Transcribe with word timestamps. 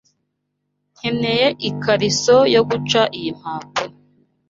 Nkeneye 0.95 1.47
ikariso 1.69 2.37
yo 2.53 2.61
guca 2.69 3.01
iyi 3.17 3.31
mpapuro. 3.39 3.93